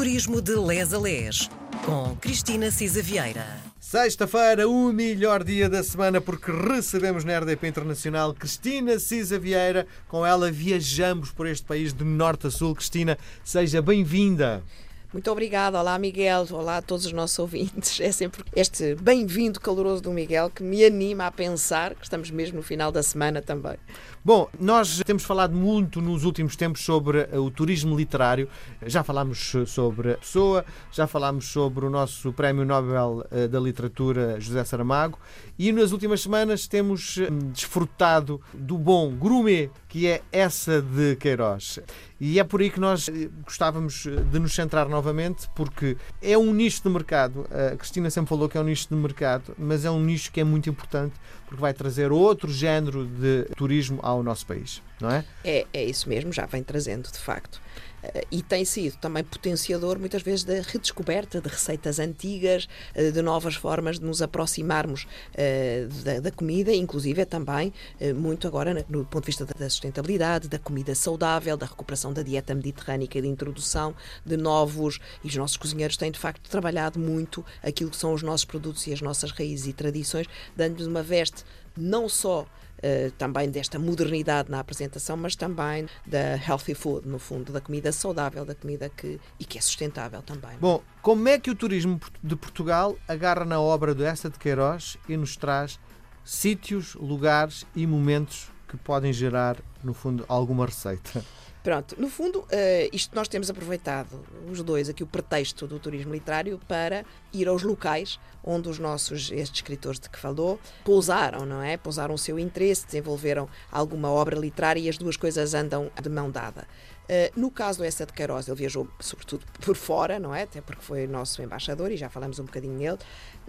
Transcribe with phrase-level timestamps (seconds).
[0.00, 1.50] Turismo de Les a Les,
[1.84, 3.46] com Cristina Cisa Vieira.
[3.78, 9.86] Sexta-feira, o melhor dia da semana, porque recebemos na RDP Internacional Cristina Cisa Vieira.
[10.08, 12.74] Com ela viajamos por este país de norte a sul.
[12.74, 14.62] Cristina, seja bem-vinda.
[15.12, 15.80] Muito obrigada.
[15.80, 16.46] Olá, Miguel.
[16.52, 17.98] Olá a todos os nossos ouvintes.
[18.00, 22.58] É sempre este bem-vindo caloroso do Miguel que me anima a pensar que estamos mesmo
[22.58, 23.76] no final da semana também.
[24.24, 28.48] Bom, nós temos falado muito nos últimos tempos sobre eh, o turismo literário.
[28.86, 34.38] Já falámos sobre a Pessoa, já falámos sobre o nosso Prémio Nobel eh, da Literatura
[34.38, 35.18] José Saramago
[35.58, 41.80] e nas últimas semanas temos eh, desfrutado do bom gourmet que é essa de Queiroz.
[42.20, 43.08] E é por aí que nós
[43.42, 47.46] gostávamos de nos centrar novamente, porque é um nicho de mercado.
[47.50, 50.40] A Cristina sempre falou que é um nicho de mercado, mas é um nicho que
[50.40, 51.14] é muito importante
[51.50, 55.24] porque vai trazer outro género de turismo ao nosso país, não é?
[55.42, 57.60] É, é isso mesmo, já vem trazendo, de facto.
[58.02, 63.20] Uh, e tem sido também potenciador, muitas vezes, da redescoberta de receitas antigas, uh, de
[63.20, 67.72] novas formas de nos aproximarmos uh, da, da, comida, inclusive também
[68.14, 72.54] muito agora no ponto de vista da sustentabilidade, da comida saudável, da recuperação da dieta
[72.54, 74.98] mediterrânica de introdução de novos.
[75.22, 78.86] E os nossos cozinheiros têm, de facto, trabalhado muito aquilo que são os nossos produtos
[78.86, 81.39] e as nossas raízes e tradições, dando-lhes uma veste
[81.76, 82.46] não só
[82.80, 87.92] Uh, também desta modernidade na apresentação, mas também da healthy food, no fundo, da comida
[87.92, 90.56] saudável, da comida que e que é sustentável também.
[90.58, 94.96] Bom, como é que o turismo de Portugal agarra na obra do Essa de Queiroz
[95.06, 95.78] e nos traz
[96.24, 101.22] sítios, lugares e momentos que podem gerar, no fundo, alguma receita?
[101.62, 102.46] Pronto, no fundo, uh,
[102.90, 107.62] isto nós temos aproveitado, os dois, aqui o pretexto do turismo literário para ir aos
[107.62, 111.76] locais onde os nossos, estes escritores de que falou, pousaram, não é?
[111.76, 116.30] Pousaram o seu interesse, desenvolveram alguma obra literária e as duas coisas andam de mão
[116.30, 116.66] dada.
[117.04, 120.42] Uh, no caso do Essa de Queiroz, ele viajou sobretudo por fora, não é?
[120.42, 122.98] Até porque foi nosso embaixador e já falamos um bocadinho nele,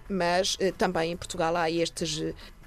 [0.09, 2.21] mas uh, também em Portugal há estes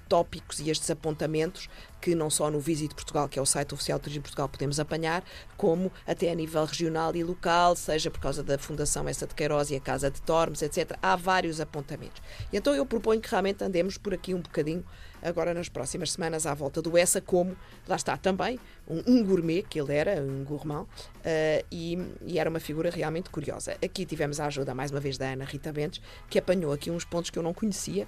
[0.08, 1.68] tópicos e estes apontamentos
[2.00, 4.78] que não só no Visit Portugal, que é o site oficial do Turismo Portugal, podemos
[4.78, 5.24] apanhar,
[5.56, 9.70] como até a nível regional e local, seja por causa da Fundação Essa de Queiroz
[9.70, 10.98] e a Casa de Tormes, etc.
[11.00, 12.20] Há vários apontamentos.
[12.52, 14.84] E então eu proponho que realmente andemos por aqui um bocadinho
[15.24, 17.56] agora nas próximas semanas à volta do Essa, como
[17.88, 22.48] lá está também um, um gourmet, que ele era, um gourmand, uh, e, e, era
[22.48, 23.76] uma figura realmente curiosa.
[23.82, 27.04] Aqui tivemos a ajuda, mais uma vez, da Ana Rita Bentes, que apanhou aqui uns
[27.04, 28.06] pontos que eu não conhecia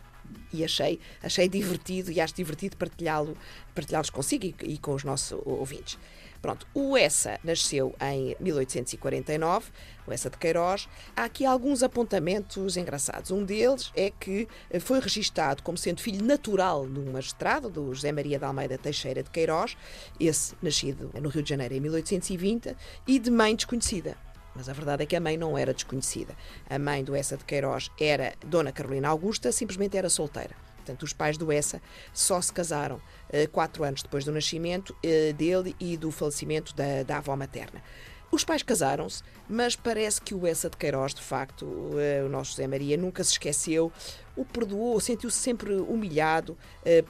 [0.52, 3.36] e achei, achei divertido e acho divertido partilhá-lo,
[3.74, 5.98] partilhá-los consigo e, e, com os nossos ouvintes.
[6.40, 9.70] Pronto, o Essa nasceu em 1849,
[10.06, 10.88] o Essa de Queiroz.
[11.16, 13.30] Há aqui alguns apontamentos engraçados.
[13.30, 14.46] Um deles é que
[14.80, 19.22] foi registado como sendo filho natural de um magistrado, do José Maria de Almeida Teixeira
[19.22, 19.76] de Queiroz,
[20.20, 22.76] esse nascido no Rio de Janeiro em 1820,
[23.06, 24.16] e de mãe desconhecida.
[24.54, 26.34] Mas a verdade é que a mãe não era desconhecida.
[26.68, 30.65] A mãe do Essa de Queiroz era Dona Carolina Augusta, simplesmente era solteira.
[30.86, 31.82] Portanto, os pais do Essa
[32.14, 37.02] só se casaram uh, quatro anos depois do nascimento uh, dele e do falecimento da,
[37.02, 37.82] da avó materna.
[38.30, 42.52] Os pais casaram-se, mas parece que o Essa de Queiroz, de facto, uh, o nosso
[42.52, 43.92] José Maria, nunca se esqueceu,
[44.36, 46.56] o perdoou, sentiu-se sempre humilhado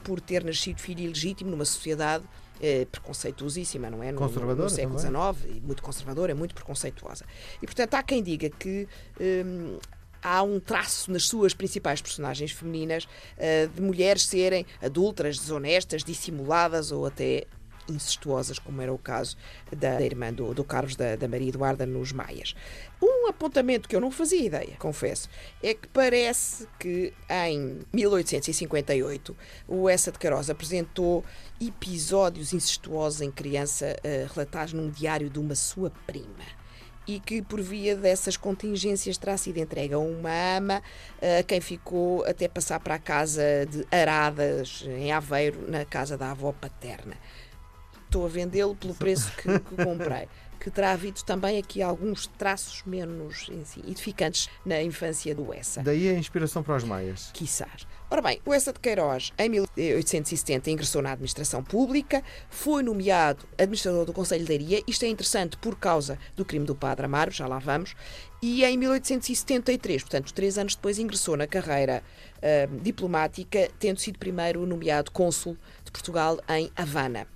[0.03, 2.23] por ter nascido filho ilegítimo numa sociedade
[2.89, 4.13] preconceituosíssima, não é?
[4.13, 7.25] No, no século XIX, muito conservadora, muito preconceituosa.
[7.61, 8.87] E, portanto, há quem diga que.
[9.19, 9.77] Hum,
[10.27, 16.91] há um traço nas suas principais personagens femininas uh, de mulheres serem adultas, desonestas, dissimuladas
[16.91, 17.45] ou até
[17.89, 19.37] incestuosas, como era o caso
[19.71, 22.53] da, da irmã do, do Carlos da, da Maria Eduarda nos Maias.
[23.01, 25.29] Um apontamento que eu não fazia ideia, confesso,
[25.63, 31.23] é que parece que em 1858 o Essa de Queiroz apresentou
[31.61, 36.66] episódios incestuosos em criança uh, relatados num diário de uma sua prima
[37.07, 40.83] e que, por via dessas contingências, terá sido entregue a uma ama,
[41.39, 46.31] a quem ficou até passar para a casa de Aradas, em Aveiro, na casa da
[46.31, 47.15] avó paterna
[48.07, 50.27] estou a vendê-lo pelo preço que, que comprei.
[50.59, 53.49] que terá havido também aqui alguns traços menos
[53.87, 55.81] edificantes na infância do Essa.
[55.81, 57.31] Daí a inspiração para os maias.
[57.33, 57.87] Quissás.
[58.09, 64.05] Ora bem, o Essa de Queiroz, em 1870, ingressou na administração pública, foi nomeado administrador
[64.05, 64.81] do Conselho de Leiria.
[64.87, 67.95] Isto é interessante por causa do crime do Padre Amaro, já lá vamos.
[68.41, 72.01] E em 1873, portanto, três anos depois, ingressou na carreira
[72.37, 77.27] uh, diplomática, tendo sido primeiro nomeado cônsul de Portugal em Havana.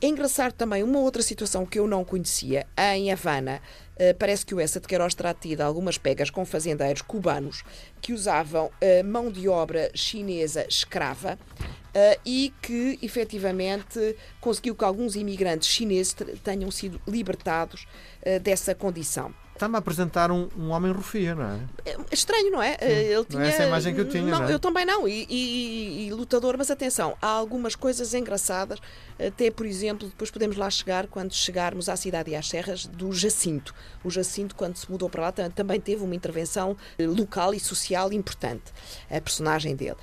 [0.00, 2.64] É engraçado também uma outra situação que eu não conhecia.
[2.94, 3.60] Em Havana,
[3.96, 7.64] uh, parece que o Essa de Queiroz terá tido algumas pegas com fazendeiros cubanos
[8.00, 15.16] que usavam uh, mão de obra chinesa escrava uh, e que, efetivamente, conseguiu que alguns
[15.16, 16.14] imigrantes chineses
[16.44, 17.84] tenham sido libertados
[18.42, 19.34] dessa condição.
[19.58, 21.58] Está-me a apresentar um, um homem rufia, não é?
[21.84, 22.76] É estranho, não é?
[22.80, 23.42] Ele Não tinha...
[23.42, 24.52] é essa a imagem que eu tinha, não é?
[24.54, 25.08] eu também não.
[25.08, 28.78] E, e- e lutador, mas atenção, há algumas coisas engraçadas,
[29.18, 33.12] até por exemplo, depois podemos lá chegar quando chegarmos à cidade e às serras do
[33.12, 33.74] Jacinto.
[34.04, 37.58] O Jacinto, quando se mudou para lá, tam- também teve uma intervenção eh, local e
[37.58, 38.72] social importante,
[39.10, 39.96] a personagem dele.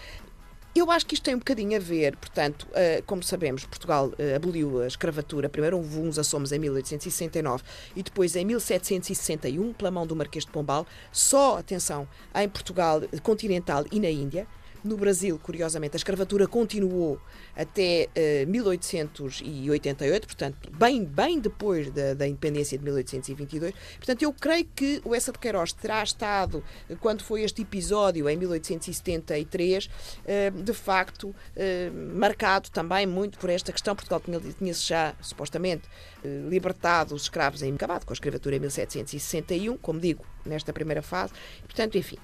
[0.77, 4.35] Eu acho que isto tem um bocadinho a ver, portanto, eh, como sabemos, Portugal eh,
[4.35, 7.63] aboliu a escravatura, primeiro houve uns assomos em 1869
[7.95, 12.05] e depois em 1761, pela mão do Marquês de Pombal, só, atenção,
[12.35, 14.45] em Portugal continental e na Índia.
[14.85, 17.19] No Brasil, curiosamente, a escravatura continuou
[17.55, 23.73] até eh, 1888, portanto, bem, bem depois da, da independência de 1822.
[23.97, 26.63] Portanto, eu creio que o Essa de Queiroz terá estado,
[26.99, 29.89] quando foi este episódio, em 1873,
[30.23, 33.95] eh, de facto, eh, marcado também muito por esta questão.
[33.95, 35.89] Portugal tinha- tinha-se já, supostamente,
[36.49, 41.33] libertado os escravos em acabado com a escravatura em 1761, como digo, nesta primeira fase.
[41.63, 42.17] Portanto, enfim.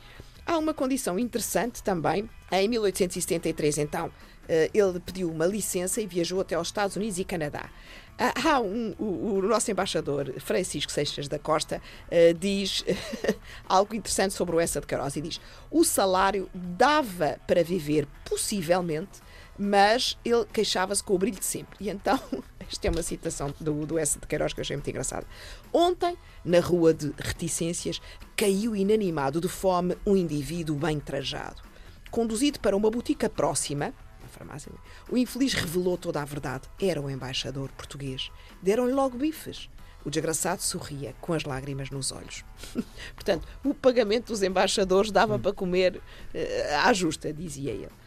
[0.46, 2.30] Há uma condição interessante também.
[2.52, 4.12] Em 1873, então,
[4.50, 7.70] eh, ele pediu uma licença e viajou até aos Estados Unidos e Canadá.
[8.18, 12.84] Ah, Há um, o, o nosso embaixador, Francisco Seixas da Costa, eh, diz
[13.68, 15.40] algo interessante sobre o Essa de Queiroz e diz:
[15.70, 19.22] o salário dava para viver, possivelmente,
[19.62, 21.78] mas ele queixava-se com o brilho de sempre.
[21.80, 22.19] E então,
[22.60, 25.28] esta é uma citação do, do S de Queiroz que eu achei muito engraçada.
[25.72, 28.02] Ontem, na rua de Reticências,
[28.36, 31.62] caiu inanimado de fome um indivíduo bem trajado.
[32.10, 34.72] Conduzido para uma botica próxima, uma farmácia,
[35.12, 36.68] o infeliz revelou toda a verdade.
[36.81, 38.31] Era o embaixador português.
[38.64, 39.69] Deram-lhe logo bifes.
[40.04, 42.44] O desgraçado sorria, com as lágrimas nos olhos.
[43.14, 46.02] Portanto, o pagamento dos embaixadores dava para comer
[46.34, 48.00] eh, à justa, dizia ele.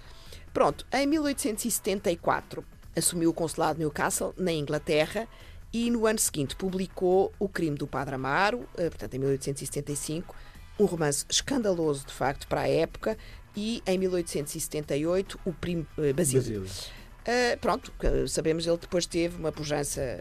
[0.55, 2.65] Pronto, em 1874
[2.97, 5.27] assumiu o consulado de Newcastle, na Inglaterra,
[5.73, 10.33] e no ano seguinte publicou O Crime do Padre Amaro, eh, portanto, em 1875,
[10.79, 13.19] um romance escandaloso, de facto, para a época,
[13.57, 16.61] e em 1878, O Primo eh, Basílio.
[16.61, 16.95] Basílio.
[17.27, 17.91] Uh, pronto,
[18.29, 20.21] sabemos ele depois teve uma pujança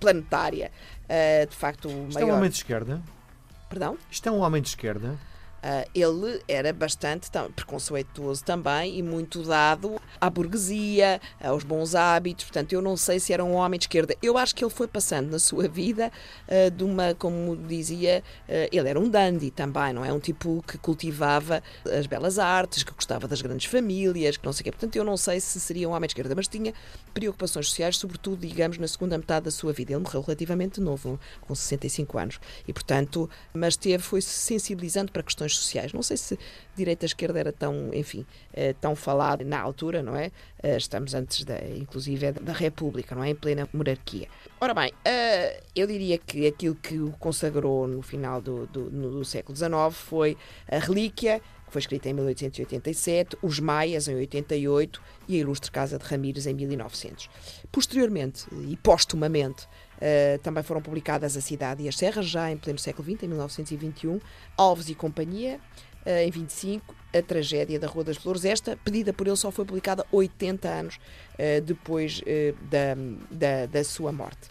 [0.00, 0.72] planetária,
[1.04, 2.38] uh, de facto Isto é um maior.
[2.38, 3.02] homem de esquerda?
[3.68, 3.98] Perdão?
[4.10, 5.18] Isto é um homem de esquerda?
[5.58, 12.44] Uh, ele era bastante preconceituoso também e muito dado à burguesia, aos bons hábitos.
[12.44, 14.14] Portanto, eu não sei se era um homem de esquerda.
[14.22, 16.12] Eu acho que ele foi passando na sua vida
[16.46, 20.12] uh, de uma, como dizia, uh, ele era um dandy também, não é?
[20.12, 24.60] Um tipo que cultivava as belas artes, que gostava das grandes famílias, que não sei
[24.60, 24.70] o quê.
[24.70, 26.72] Portanto, eu não sei se seria um homem de esquerda, mas tinha
[27.12, 29.92] preocupações sociais, sobretudo, digamos, na segunda metade da sua vida.
[29.92, 32.40] Ele morreu relativamente novo, com 65 anos.
[32.66, 35.92] E, portanto, mas teve, foi-se sensibilizando para questões sociais.
[35.92, 36.38] Não sei se
[36.76, 40.30] direita e esquerda era tão, enfim, eh, tão falado na altura, não é?
[40.62, 43.30] Eh, Estamos antes, da, inclusive, é da República, não é?
[43.30, 44.28] Em plena monarquia.
[44.60, 49.24] Ora bem, eh, eu diria que aquilo que o consagrou no final do, do, do
[49.24, 50.36] século XIX foi
[50.70, 55.98] a Relíquia, que foi escrita em 1887, Os Maias em 88 e a Ilustre Casa
[55.98, 57.28] de Ramírez em 1900.
[57.70, 59.68] Posteriormente e póstumamente
[60.00, 63.28] eh, também foram publicadas A Cidade e as Serras, já em pleno século XX, em
[63.28, 64.20] 1921,
[64.56, 65.60] Alves e Companhia,
[66.04, 68.44] eh, em 25, A Tragédia da Rua das Flores.
[68.44, 71.00] Esta, pedida por ele, só foi publicada 80 anos
[71.36, 72.20] eh, depois
[72.70, 72.94] da,
[73.30, 74.48] da, da sua morte.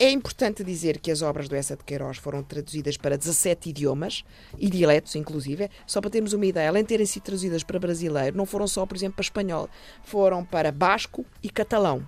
[0.00, 4.24] É importante dizer que as obras do Essa de Queiroz foram traduzidas para 17 idiomas
[4.56, 5.68] e dialetos, inclusive.
[5.88, 8.86] Só para termos uma ideia, além de terem sido traduzidas para brasileiro, não foram só,
[8.86, 9.68] por exemplo, para espanhol,
[10.04, 12.06] foram para basco e catalão.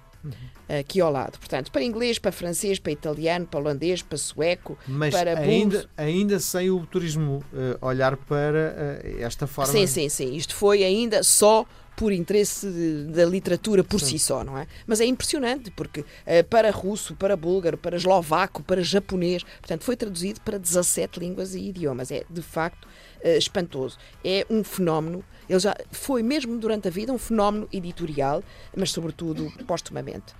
[0.68, 1.38] Aqui ao lado.
[1.38, 5.88] Portanto, para inglês, para francês, para italiano, para holandês, para sueco, Mas para ainda, búlgaro.
[5.96, 9.72] ainda sem o turismo eh, olhar para eh, esta forma.
[9.72, 10.34] Sim, sim, sim.
[10.34, 12.66] Isto foi ainda só por interesse
[13.12, 14.66] da literatura por si só, não é?
[14.86, 19.96] Mas é impressionante, porque eh, para russo, para búlgaro, para eslovaco, para japonês, portanto, foi
[19.96, 22.10] traduzido para 17 línguas e idiomas.
[22.10, 22.90] É, de facto, eh,
[23.24, 23.98] espantoso.
[24.24, 28.42] É um fenómeno, ele já foi mesmo durante a vida um fenómeno editorial,
[28.76, 30.34] mas sobretudo postumamente.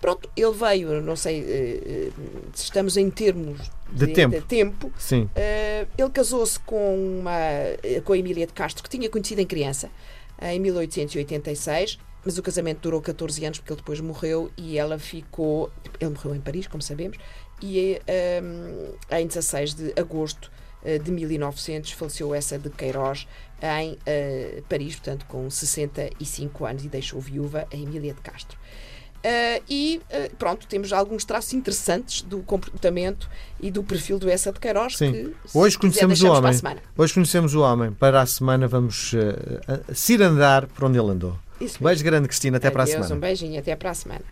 [0.00, 2.10] Pronto, ele veio, não sei eh, eh,
[2.52, 4.42] se estamos em termos De tempo.
[4.42, 5.30] tempo Sim.
[5.96, 7.30] Ele casou-se com, uma,
[8.04, 9.88] com a Emília de Castro, que tinha conhecido em criança,
[10.40, 15.70] em 1886, mas o casamento durou 14 anos porque ele depois morreu e ela ficou.
[16.00, 17.16] Ele morreu em Paris, como sabemos,
[17.62, 18.00] e
[18.42, 20.50] um, em 16 de agosto
[21.02, 23.26] de 1900 faleceu essa de Queiroz
[23.62, 28.58] em uh, Paris, portanto, com 65 anos, e deixou viúva a Emília de Castro.
[29.24, 34.52] Uh, e uh, pronto, temos alguns traços interessantes do comportamento e do perfil do Essa
[34.52, 34.96] de Queiroz.
[34.96, 35.12] Sim.
[35.12, 36.52] Que, Hoje quiser, conhecemos o para a homem.
[36.54, 36.82] semana.
[36.98, 37.92] Hoje conhecemos o homem.
[37.92, 41.38] Para a semana vamos uh, cirandar por onde ele andou.
[41.60, 42.56] Isso Um beijo grande, Cristina.
[42.56, 43.14] Até para a Adeus, semana.
[43.14, 44.22] Um beijinho, até para a semana.